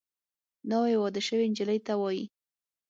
ناوې 0.69 0.95
واده 0.99 1.21
شوې 1.27 1.45
نجلۍ 1.51 1.79
ته 1.87 1.93
وايي 2.01 2.25